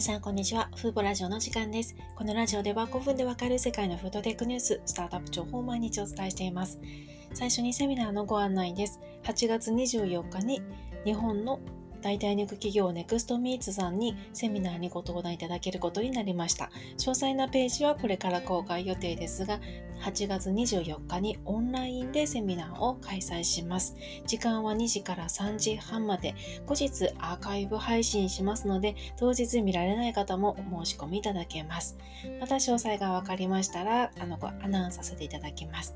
[0.00, 0.70] 皆さん、こんにちは。
[0.76, 1.94] フーボラジオの時間です。
[2.16, 6.80] このラジオでは5分でわかる世界のフードテックニュース、スタートアップ情報を毎日お伝えしています。
[7.34, 8.98] 最初にセミナーのご案内です。
[9.24, 10.62] 8月24日に
[11.04, 11.60] 日本の
[12.00, 16.70] 代替肉企業ネクストミーツさんにセミナーにご登壇いただけることになりました。
[16.98, 19.60] 詳細なページはこれから公開予定ですが、
[20.00, 23.96] 8月24日にオンラインでセミナーを開催します。
[24.26, 26.34] 時間は2時から3時半まで、
[26.66, 31.98] 後日アーカイブ配信しますので、当日見られない方もお申し込みいただけます。
[32.40, 35.94] また詳細がわかりましたら、あの、アナウンスさせていただきます。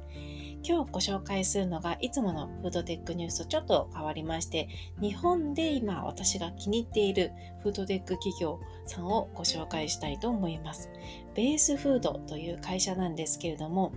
[0.67, 4.69] 今日ご紹介するのがいつものフードテックニュースとちょっと変わりまして
[4.99, 7.33] 日本で今私が気に入っている
[7.63, 10.91] フードテック企業さんをご紹介したいと思います。
[11.35, 13.93] ベースフードという会社なんですけれども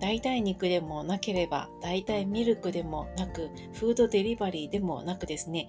[0.00, 5.68] 代替肉でもなければ代替ミルクでもなくフードデリバリーでもなくですね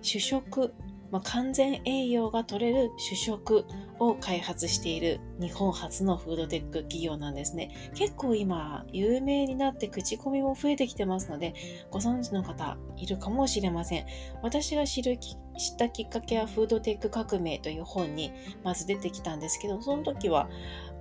[0.00, 0.72] 主食
[1.10, 3.64] まあ、完全栄養が取れる主食
[3.98, 7.92] を開発している日本初のフードテック企業なんですね。
[7.94, 11.54] 結構今有名になって口コミも増えてきてますので
[11.90, 14.06] ご存知の方いるかもしれません。
[14.42, 15.36] 私が知る知
[15.72, 20.50] ったきっかけはフードテック革命という本にまず出てきたんですけどその時は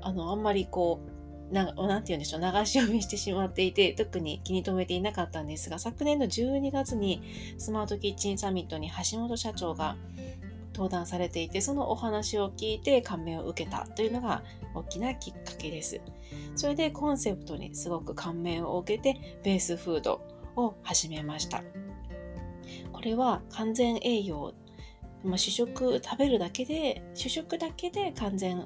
[0.01, 1.15] あのあんまりこう
[1.53, 7.21] なんて言うんでしょう、流し読みしてしまっていて、特に気に留めていなかったんですが、昨年の12月に
[7.59, 9.95] スマートキッチンサミットに橋本社長が
[10.75, 16.01] 登壇されていて、そのお話を聞いて感銘を受けたというのが大きなきっかけです。
[16.55, 20.21] それでコンセプトにすごく感銘を受けて、ベースフード
[20.57, 21.63] を始めました。
[22.91, 24.53] これは完全栄養、
[25.23, 28.65] まあ、主食食べるだけで、主食だけで完全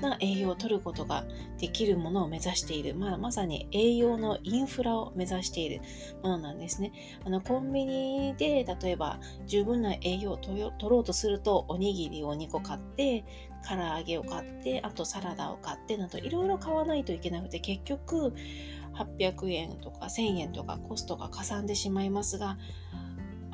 [0.00, 1.24] な栄養を取ることが
[1.58, 5.80] できるものを目指している、まあ、まさに栄養のインフラを目指している
[6.22, 6.92] ものなんですね。
[7.24, 13.24] あのコンビニで例えば十分な栄養を取ろうとするとおにぎりを2個買って
[13.68, 18.32] 唐揚げを買ってあとサラダを買ってなどいろいろ買わないといけなくて結局
[18.94, 22.56] 800円とか1000円とかコストがかさんでしまいますが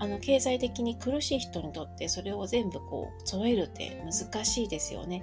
[0.03, 5.23] あの経済的に苦しい人にとってそれを全部こう揃えるって難しいですよね。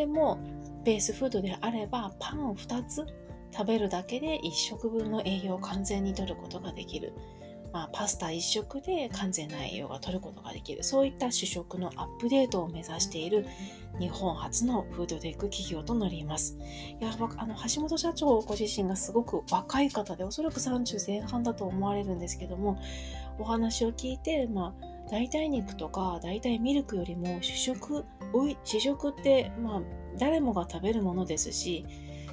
[0.00, 0.38] でも
[0.82, 3.04] ベースフードであればパンを2つ
[3.52, 7.12] 食べるだけで1食分の栄養を完全に摂ることができる。
[7.70, 10.82] まあ、パスタ1食で完全な栄養が取ることができる。
[10.82, 13.46] そういった主食のアップデートを目指している
[13.98, 16.56] 日本初のフードテック企業となります。
[16.98, 22.78] いやあの橋本社長ご自身がすごく若い方で、おそらく30前半だと思われるんですけども、
[23.38, 29.82] お話を聞いて、まあ、代替肉とか代替ミルクよりも主食おい主食ってまあ
[30.18, 31.84] 誰もが食べるものですし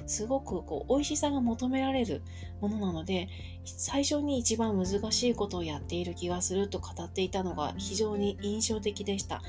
[0.06, 2.22] すごくこう美味しさが求められる
[2.60, 3.28] ものなので
[3.64, 9.42] 最初に一番難しいことをやっている気がすると語っていたのが非常に印象的でした。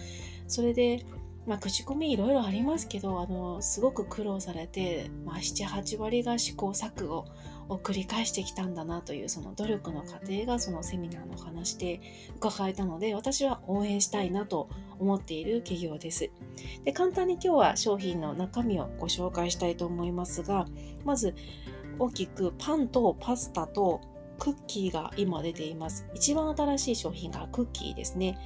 [0.47, 1.05] それで
[1.49, 7.25] まあ、口コミいろいろありますけど、あの、すごく苦労されて、まあ、7、8割が試行錯誤
[7.69, 12.01] を繰り返してきたんだなという、その努力の過程がそのセミナーの話で
[12.37, 16.29] 伺えたので、私は応援したいなと思っている企業です。
[16.85, 20.67] で、簡単に今日は商品の中身をご紹介したいと思いますが、
[21.03, 21.33] まず、
[21.97, 24.01] 大きくパンとパスタと
[24.37, 26.05] クッキーが今出ています。
[26.13, 28.37] 一番新しい商品がクッキーですね。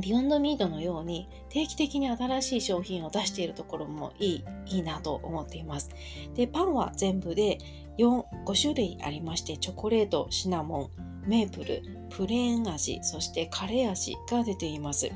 [0.00, 5.90] ビヨンドミートのように定期的に新しい商品を出しているところもいい、いいなと思っています。
[6.34, 7.58] で、パンは全部で
[7.98, 10.90] 4、5種類ありまして、チョコレート、シナモ
[11.24, 15.10] ン、メープル、プレーン味、そしてカレー味が出ています。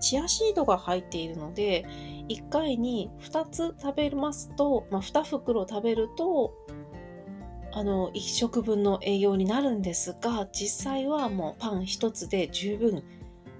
[0.00, 1.86] チアシードが入っているので、
[2.28, 6.54] 1回に2つ食べますと、まあ、2袋食べると、
[7.72, 13.02] あの、1食分の栄養になるんですが、実際はもうパン1つで十分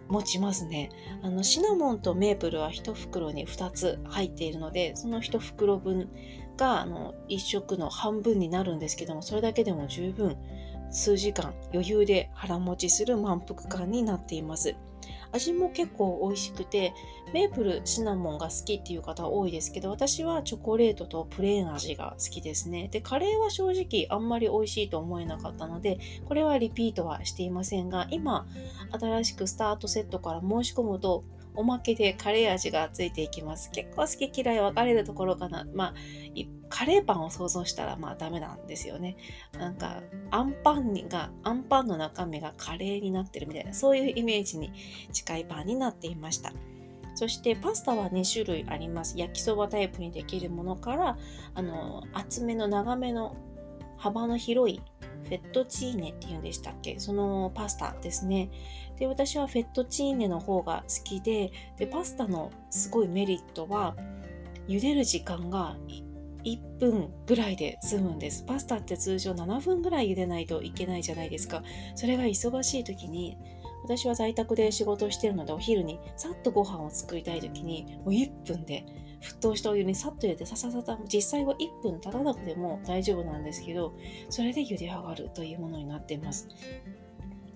[0.09, 0.91] 持ちますね。
[1.23, 6.09] あの、シナモンとメープルは1袋に2つ入っているので、その1袋分
[6.57, 10.37] が、あの、1食の半分になるんですけども、それだけでも十分
[10.91, 14.77] 数時間余裕で腹持ちする満腹感になっています。
[15.33, 16.95] 味も結構美味しくて、
[17.33, 22.89] メープル、シナモンが好きっていう方多いですけど、私はチョコレートとプレーン味が好きですね。
[22.89, 28.47] で、カレーは正直あんまり美味しいと思えなかったので、これはリピートはしていませんが、今、
[28.93, 31.25] 新しくスタートセットから申し込むと、
[31.57, 33.71] おまけでカレー味がついていきます。
[33.71, 35.67] 結構好き嫌い分かれるところかな。
[35.75, 35.95] まあ、
[36.69, 39.17] カレーパンを想像したらまあダメなんですよね。
[39.59, 44.73] なんか、アンパンが、アンパンの中身がカレーになってるみたいな、そういうイメージに
[45.13, 46.53] 近いパンになっていました。
[47.15, 49.19] そしてパスタは2種類あります。
[49.19, 51.19] 焼きそばタイプにできるものから、
[51.55, 53.37] あの、厚めの長めの
[53.97, 54.83] 幅の広い
[55.27, 56.99] フェットチーネっていうんでしたっけ？
[56.99, 58.51] そのパスタですね。
[58.99, 63.95] で、私はフェットチーネの方が好きで、で、パスタのすごいメリットは、
[64.69, 65.77] 茹でる時間が
[66.45, 68.45] 1分ぐらいで済むんです。
[68.45, 71.63] パスタって通常7分ぐらい茹でないといけないじゃないですか。
[71.95, 73.37] それが忙しい時に、
[73.85, 78.85] 私は在宅で仕事をしてるのでお昼にさっとご飯を作りたい時にもう1分で
[79.27, 83.95] 沸騰したお湯にさっと入れてささささ実際は1分経たなくても大丈夫なんですけど
[84.31, 86.49] それで茹で上がるというものになっています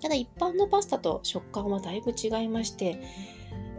[0.01, 2.99] ただ一般のパスタと食感はだいぶ違いまして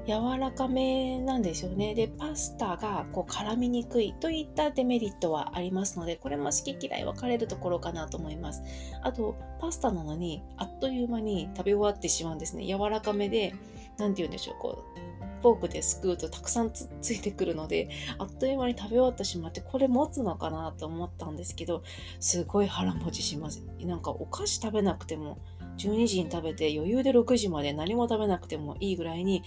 [0.06, 1.94] 柔らかめなんですよね。
[1.94, 8.62] で、パスタがこう絡みにくいといったデメリットはありますので、これも好き嫌い分かれるところかなと思います。
[9.02, 12.66] あと、パスタなのにあっという間に食べ終わってしまうんですね。
[12.66, 13.54] 柔らかめで、
[13.96, 15.11] 何て言うんでしょう、こう、
[15.42, 21.82] フォークですくうとたくさんつついてくるのであっという間に食べ終わってしまってこれ持つのかなと思ったんですけど
[22.20, 23.64] すごい腹持ちします。
[23.80, 25.38] なんかお菓子食べなくても
[25.78, 29.42] 12時に食べて余裕で6時まで何も食べなくてもいいぐらいに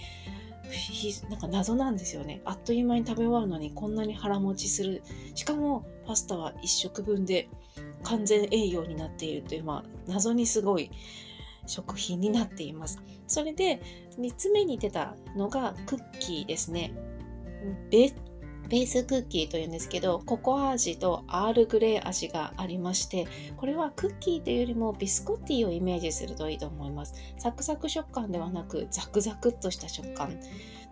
[1.30, 2.42] なんか謎なんですよね。
[2.44, 5.02] あっという間に食べ終わるのにこんなに腹持ちする。
[5.34, 7.48] しかもパスタは1食分で
[8.02, 10.90] 完全栄養になっているという、まあ、謎にすごい
[11.66, 13.00] 食品になっています。
[13.26, 13.80] それで
[14.18, 16.92] 3つ目に出たのがクッキーですね。
[18.68, 23.26] ベースクッキーというんですけどココア味とアールグレー味がありまして
[23.56, 27.14] これはクッキーというよりもビスコッティをイメージするといいと思います。
[27.38, 30.38] サクサク食感ではなくザクザクっとした食感。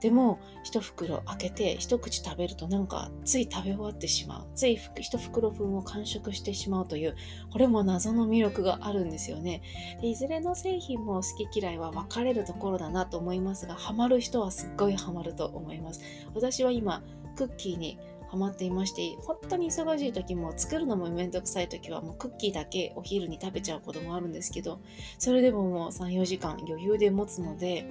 [0.00, 4.46] でも一袋開けて一口食べるとなんかつい食べ終わってしまう。
[4.54, 7.16] つい一袋分を完食してしまうという
[7.50, 9.62] これも謎の魅力があるんですよね。
[10.00, 16.02] でいずれの製品も好き嫌いは分かれるところだなと思いますがハマる人はすっごいハマると思います。
[16.34, 17.02] 私は今
[17.34, 17.98] クッキーに
[18.28, 24.80] ハマっていまして本当に忙しい時も作るのもめんどくさい時はもうクッキーだけお昼に食べちゃうこともあるんですけど
[25.18, 27.86] それでももう34時間余裕で持つので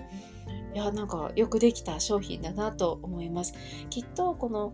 [0.73, 3.53] いやなんかよくできた商品だなと思います。
[3.89, 4.73] きっとこの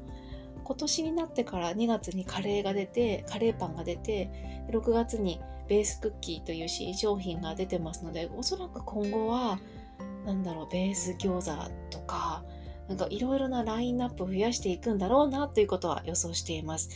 [0.63, 9.60] 今年になってから2月にカレーが出てカレーパンが出て6月にベースクッキーという新商品が出てますのでおそらく今後は
[10.25, 12.44] 何だろうベース餃子とか
[12.90, 16.90] なんかいろいろなラインナップを増やしていくんだろうなということは予想しています。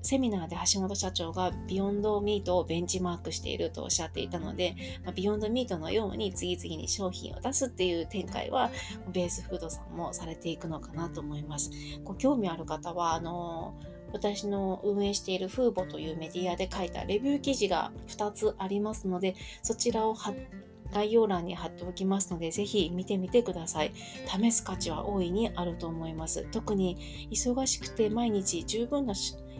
[0.00, 8.70] セミナーで橋本社長がビヨンドミートをベンチマークしているとおっしゃっていたので、ま、ビヨンドミートのように次々に商品を出すっていう展開は
[9.12, 11.70] ベースフードさんもされていくのかなと思います。
[12.04, 13.74] ご興味ある方は、あの
[14.12, 23.92] 私の運営しているフーボというメディアで書いたレビュー記事が2つありますので、そちらを貼って概要欄に貼っておきますので、ぜひ見てみてください。
[24.26, 26.46] 試す価値は大いにあると思います。
[26.50, 29.14] 特に忙しくて毎日十分な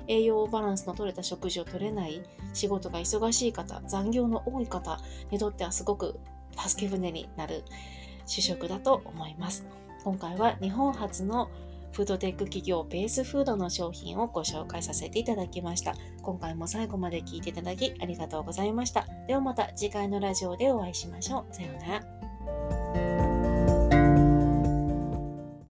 [0.07, 2.23] 栄養バランスの取れた食事を取れない
[2.53, 4.99] 仕事が忙しい方、残業の多い方
[5.31, 6.19] にとってはすごく
[6.57, 7.65] 助け舟になる
[8.27, 9.67] 主食だと思います。
[10.05, 11.51] 今回は日本初の
[11.95, 15.95] フードテック企業ベースフードの商品をご紹介させていただきました。
[16.23, 19.07] 今回も最後まで聴いていただきありがとうございました。
[19.29, 21.55] ではまた次回のラジオでお会いしましょう。
[21.55, 22.14] さようなら。